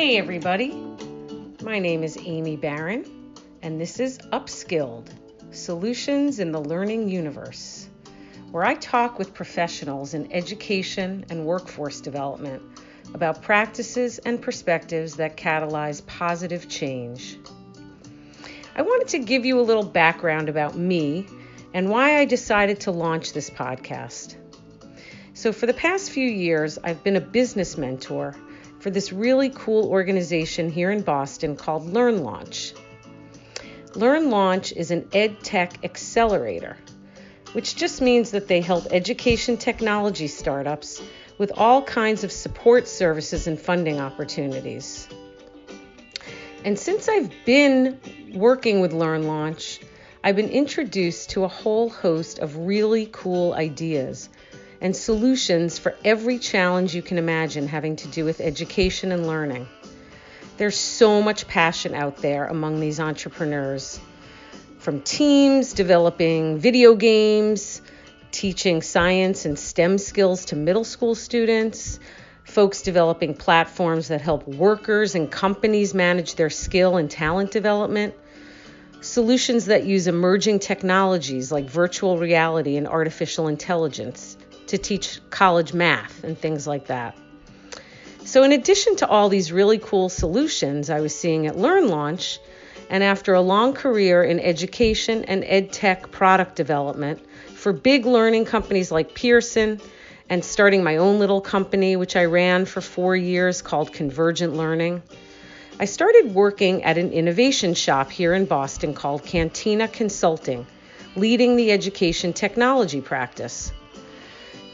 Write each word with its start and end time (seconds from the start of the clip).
Hey, 0.00 0.16
everybody. 0.16 0.70
My 1.62 1.78
name 1.78 2.02
is 2.02 2.16
Amy 2.24 2.56
Baron, 2.56 3.04
and 3.60 3.78
this 3.78 4.00
is 4.00 4.16
Upskilled 4.32 5.08
Solutions 5.50 6.38
in 6.38 6.52
the 6.52 6.58
Learning 6.58 7.06
Universe, 7.06 7.86
where 8.50 8.64
I 8.64 8.76
talk 8.76 9.18
with 9.18 9.34
professionals 9.34 10.14
in 10.14 10.32
education 10.32 11.26
and 11.28 11.44
workforce 11.44 12.00
development 12.00 12.62
about 13.12 13.42
practices 13.42 14.18
and 14.20 14.40
perspectives 14.40 15.16
that 15.16 15.36
catalyze 15.36 16.06
positive 16.06 16.66
change. 16.66 17.36
I 18.74 18.80
wanted 18.80 19.08
to 19.08 19.18
give 19.18 19.44
you 19.44 19.60
a 19.60 19.68
little 19.68 19.84
background 19.84 20.48
about 20.48 20.78
me 20.78 21.26
and 21.74 21.90
why 21.90 22.16
I 22.16 22.24
decided 22.24 22.80
to 22.80 22.90
launch 22.90 23.34
this 23.34 23.50
podcast. 23.50 24.36
So, 25.34 25.52
for 25.52 25.66
the 25.66 25.74
past 25.74 26.10
few 26.10 26.26
years, 26.26 26.78
I've 26.82 27.04
been 27.04 27.16
a 27.16 27.20
business 27.20 27.76
mentor 27.76 28.34
for 28.80 28.90
this 28.90 29.12
really 29.12 29.50
cool 29.54 29.88
organization 29.88 30.70
here 30.70 30.90
in 30.90 31.02
Boston 31.02 31.54
called 31.54 31.86
Learn 31.86 32.24
Launch. 32.24 32.72
Learn 33.94 34.30
Launch 34.30 34.72
is 34.72 34.90
an 34.90 35.08
ed 35.12 35.42
tech 35.42 35.84
accelerator, 35.84 36.76
which 37.52 37.76
just 37.76 38.00
means 38.00 38.30
that 38.30 38.48
they 38.48 38.60
help 38.60 38.86
education 38.90 39.56
technology 39.56 40.26
startups 40.26 41.02
with 41.36 41.52
all 41.56 41.82
kinds 41.82 42.24
of 42.24 42.32
support 42.32 42.88
services 42.88 43.46
and 43.46 43.60
funding 43.60 44.00
opportunities. 44.00 45.08
And 46.64 46.78
since 46.78 47.08
I've 47.08 47.32
been 47.44 47.98
working 48.34 48.80
with 48.80 48.92
Learn 48.92 49.26
Launch, 49.26 49.80
I've 50.22 50.36
been 50.36 50.50
introduced 50.50 51.30
to 51.30 51.44
a 51.44 51.48
whole 51.48 51.88
host 51.88 52.38
of 52.38 52.56
really 52.56 53.08
cool 53.10 53.54
ideas 53.54 54.28
and 54.80 54.96
solutions 54.96 55.78
for 55.78 55.94
every 56.04 56.38
challenge 56.38 56.94
you 56.94 57.02
can 57.02 57.18
imagine 57.18 57.68
having 57.68 57.96
to 57.96 58.08
do 58.08 58.24
with 58.24 58.40
education 58.40 59.12
and 59.12 59.26
learning. 59.26 59.68
There's 60.56 60.78
so 60.78 61.22
much 61.22 61.46
passion 61.46 61.94
out 61.94 62.18
there 62.18 62.46
among 62.46 62.80
these 62.80 63.00
entrepreneurs, 63.00 64.00
from 64.78 65.02
teams 65.02 65.74
developing 65.74 66.58
video 66.58 66.94
games, 66.94 67.82
teaching 68.30 68.80
science 68.80 69.44
and 69.44 69.58
STEM 69.58 69.98
skills 69.98 70.46
to 70.46 70.56
middle 70.56 70.84
school 70.84 71.14
students, 71.14 71.98
folks 72.44 72.82
developing 72.82 73.34
platforms 73.34 74.08
that 74.08 74.20
help 74.20 74.46
workers 74.48 75.14
and 75.14 75.30
companies 75.30 75.92
manage 75.94 76.36
their 76.36 76.50
skill 76.50 76.96
and 76.96 77.10
talent 77.10 77.50
development, 77.50 78.14
solutions 79.02 79.66
that 79.66 79.84
use 79.84 80.06
emerging 80.06 80.58
technologies 80.58 81.52
like 81.52 81.68
virtual 81.68 82.18
reality 82.18 82.76
and 82.76 82.86
artificial 82.86 83.48
intelligence 83.48 84.36
to 84.70 84.78
teach 84.78 85.20
college 85.30 85.72
math 85.72 86.24
and 86.24 86.36
things 86.36 86.66
like 86.66 86.86
that. 86.86 87.16
So, 88.24 88.42
in 88.42 88.52
addition 88.52 88.96
to 88.96 89.08
all 89.08 89.28
these 89.28 89.52
really 89.52 89.78
cool 89.78 90.08
solutions 90.08 90.90
I 90.90 91.00
was 91.00 91.14
seeing 91.14 91.46
at 91.46 91.56
Learn 91.56 91.88
Launch, 91.88 92.38
and 92.88 93.02
after 93.02 93.34
a 93.34 93.40
long 93.40 93.72
career 93.72 94.22
in 94.22 94.40
education 94.40 95.24
and 95.24 95.44
ed 95.44 95.72
tech 95.72 96.10
product 96.10 96.56
development 96.56 97.20
for 97.54 97.72
big 97.72 98.06
learning 98.06 98.44
companies 98.44 98.90
like 98.90 99.14
Pearson, 99.14 99.80
and 100.28 100.44
starting 100.44 100.84
my 100.84 100.96
own 100.96 101.18
little 101.18 101.40
company, 101.40 101.96
which 101.96 102.14
I 102.14 102.24
ran 102.26 102.64
for 102.64 102.80
four 102.80 103.16
years 103.16 103.62
called 103.62 103.92
Convergent 103.92 104.54
Learning, 104.54 105.02
I 105.80 105.86
started 105.86 106.34
working 106.34 106.84
at 106.84 106.98
an 106.98 107.12
innovation 107.12 107.74
shop 107.74 108.10
here 108.10 108.34
in 108.34 108.44
Boston 108.44 108.94
called 108.94 109.24
Cantina 109.24 109.88
Consulting, 109.88 110.66
leading 111.16 111.56
the 111.56 111.72
education 111.72 112.32
technology 112.32 113.00
practice. 113.00 113.72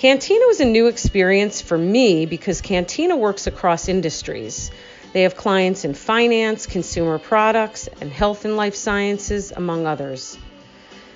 Cantina 0.00 0.46
was 0.46 0.60
a 0.60 0.64
new 0.64 0.86
experience 0.86 1.60
for 1.60 1.76
me 1.76 2.24
because 2.24 2.62
Cantina 2.62 3.18
works 3.18 3.46
across 3.46 3.86
industries. 3.86 4.70
They 5.12 5.24
have 5.24 5.36
clients 5.36 5.84
in 5.84 5.92
finance, 5.92 6.64
consumer 6.64 7.18
products, 7.18 7.86
and 8.00 8.10
health 8.10 8.46
and 8.46 8.56
life 8.56 8.74
sciences, 8.74 9.52
among 9.54 9.86
others. 9.86 10.38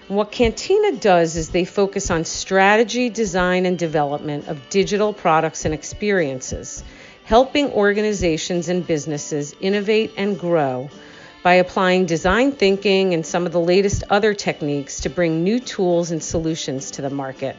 And 0.09 0.19
what 0.19 0.31
Cantina 0.31 0.99
does 0.99 1.34
is 1.34 1.49
they 1.49 1.65
focus 1.65 2.11
on 2.11 2.27
strategy, 2.27 3.09
design, 3.09 3.65
and 3.65 3.78
development 3.78 4.49
of 4.49 4.69
digital 4.69 5.15
products 5.15 5.65
and 5.65 5.72
experiences, 5.72 6.84
helping 7.25 7.72
organizations 7.72 8.69
and 8.69 8.87
businesses 8.87 9.55
innovate 9.62 10.12
and 10.19 10.39
grow 10.39 10.91
by 11.43 11.55
applying 11.55 12.05
design 12.05 12.53
thinking 12.53 13.15
and 13.15 13.25
some 13.25 13.47
of 13.47 13.53
the 13.53 13.61
latest 13.61 14.05
other 14.11 14.34
techniques 14.34 15.01
to 15.01 15.09
bring 15.09 15.43
new 15.43 15.59
tools 15.59 16.11
and 16.11 16.22
solutions 16.22 16.91
to 16.91 17.01
the 17.01 17.09
market. 17.09 17.56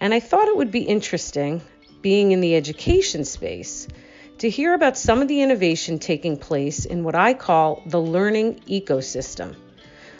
And 0.00 0.14
I 0.14 0.20
thought 0.20 0.48
it 0.48 0.56
would 0.56 0.70
be 0.70 0.80
interesting, 0.80 1.60
being 2.00 2.32
in 2.32 2.40
the 2.40 2.56
education 2.56 3.26
space, 3.26 3.86
to 4.38 4.48
hear 4.48 4.72
about 4.72 4.96
some 4.96 5.20
of 5.20 5.28
the 5.28 5.42
innovation 5.42 5.98
taking 5.98 6.38
place 6.38 6.86
in 6.86 7.04
what 7.04 7.14
I 7.14 7.34
call 7.34 7.82
the 7.84 8.00
learning 8.00 8.60
ecosystem, 8.60 9.54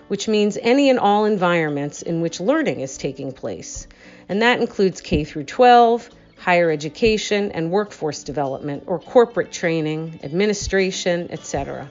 which 0.08 0.28
means 0.28 0.58
any 0.60 0.90
and 0.90 0.98
all 0.98 1.24
environments 1.24 2.02
in 2.02 2.20
which 2.20 2.40
learning 2.40 2.80
is 2.80 2.98
taking 2.98 3.32
place. 3.32 3.88
And 4.28 4.42
that 4.42 4.60
includes 4.60 5.00
K 5.00 5.24
through 5.24 5.44
12, 5.44 6.10
higher 6.36 6.70
education 6.70 7.50
and 7.52 7.70
workforce 7.70 8.22
development 8.22 8.84
or 8.86 8.98
corporate 8.98 9.50
training, 9.50 10.20
administration, 10.22 11.28
etc. 11.30 11.90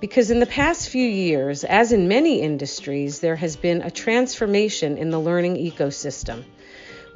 Because 0.00 0.32
in 0.32 0.40
the 0.40 0.46
past 0.46 0.88
few 0.88 1.08
years, 1.08 1.62
as 1.62 1.92
in 1.92 2.08
many 2.08 2.40
industries, 2.40 3.20
there 3.20 3.36
has 3.36 3.54
been 3.54 3.82
a 3.82 3.92
transformation 3.92 4.98
in 4.98 5.10
the 5.10 5.20
learning 5.20 5.54
ecosystem 5.54 6.44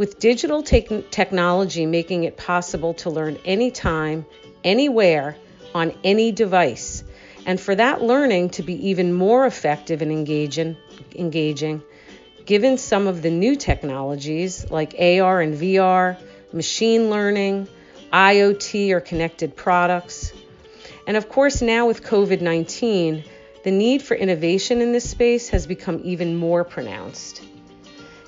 with 0.01 0.19
digital 0.19 0.63
te- 0.63 1.05
technology 1.11 1.85
making 1.85 2.25
it 2.25 2.35
possible 2.39 2.95
to 2.95 3.11
learn 3.11 3.37
anytime, 3.45 4.25
anywhere, 4.65 5.37
on 5.75 5.93
any 6.03 6.33
device, 6.33 7.05
and 7.45 7.61
for 7.61 7.75
that 7.75 8.01
learning 8.01 8.49
to 8.49 8.63
be 8.63 8.89
even 8.89 9.13
more 9.13 9.45
effective 9.45 10.01
and 10.01 10.11
engaging, 10.11 10.75
engaging 11.15 11.83
given 12.47 12.79
some 12.79 13.09
of 13.09 13.21
the 13.21 13.31
new 13.31 13.55
technologies 13.55 14.71
like 14.71 14.95
AR 14.99 15.43
and 15.43 15.55
VR, 15.55 16.17
machine 16.51 17.11
learning, 17.11 17.69
IoT 18.11 18.93
or 18.93 19.01
connected 19.01 19.55
products. 19.55 20.33
And 21.07 21.19
of 21.19 21.29
course, 21.29 21.61
now 21.61 21.87
with 21.87 22.03
COVID 22.03 22.41
19, 22.41 23.23
the 23.65 23.71
need 23.71 24.01
for 24.01 24.15
innovation 24.15 24.81
in 24.81 24.93
this 24.93 25.11
space 25.11 25.51
has 25.51 25.67
become 25.67 26.01
even 26.05 26.37
more 26.37 26.65
pronounced. 26.65 27.43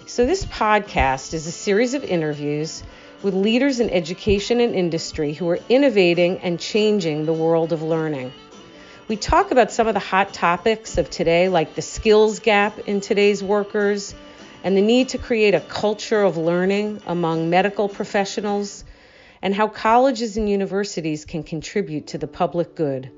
So, 0.07 0.27
this 0.27 0.45
podcast 0.45 1.33
is 1.33 1.47
a 1.47 1.53
series 1.53 1.95
of 1.95 2.03
interviews 2.03 2.83
with 3.23 3.35
leaders 3.35 3.79
in 3.79 3.89
education 3.89 4.61
and 4.61 4.75
industry 4.75 5.33
who 5.33 5.49
are 5.49 5.61
innovating 5.69 6.41
and 6.41 6.59
changing 6.59 7.25
the 7.25 7.33
world 7.33 7.73
of 7.73 7.83
learning. 7.83 8.33
We 9.07 9.17
talk 9.17 9.53
about 9.53 9.71
some 9.71 9.87
of 9.87 9.95
the 9.95 10.01
hot 10.01 10.35
topics 10.35 10.99
of 10.99 11.09
today, 11.09 11.49
like 11.49 11.77
the 11.77 11.83
skills 11.83 12.41
gap 12.41 12.81
in 12.81 13.01
today's 13.01 13.45
workers 13.45 14.13
and 14.65 14.77
the 14.77 14.83
need 14.83 15.11
to 15.11 15.19
create 15.19 15.55
a 15.55 15.61
culture 15.61 16.23
of 16.23 16.37
learning 16.37 17.01
among 17.07 17.49
medical 17.49 17.89
professionals, 17.89 18.84
and 19.41 19.55
how 19.55 19.69
colleges 19.69 20.37
and 20.37 20.49
universities 20.49 21.25
can 21.25 21.45
contribute 21.45 22.09
to 22.09 22.19
the 22.19 22.29
public 22.29 22.75
good 22.75 23.11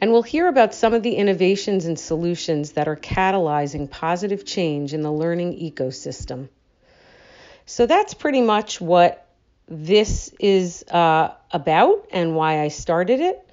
and 0.00 0.12
we'll 0.12 0.22
hear 0.22 0.48
about 0.48 0.74
some 0.74 0.94
of 0.94 1.02
the 1.02 1.14
innovations 1.14 1.86
and 1.86 1.98
solutions 1.98 2.72
that 2.72 2.88
are 2.88 2.96
catalyzing 2.96 3.90
positive 3.90 4.44
change 4.44 4.94
in 4.94 5.02
the 5.02 5.12
learning 5.12 5.58
ecosystem. 5.58 6.48
So 7.66 7.86
that's 7.86 8.14
pretty 8.14 8.40
much 8.40 8.80
what 8.80 9.26
this 9.68 10.32
is 10.38 10.82
uh, 10.84 11.34
about 11.50 12.08
and 12.12 12.34
why 12.34 12.62
I 12.62 12.68
started 12.68 13.20
it. 13.20 13.44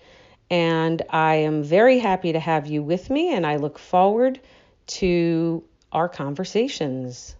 And 0.50 1.02
I 1.10 1.36
am 1.36 1.64
very 1.64 2.00
happy 2.00 2.34
to 2.34 2.40
have 2.40 2.68
you 2.68 2.84
with 2.84 3.10
me, 3.10 3.34
and 3.34 3.46
I 3.46 3.56
look 3.56 3.80
forward 3.80 4.40
to 4.88 5.64
our 5.92 6.08
conversations. 6.08 7.36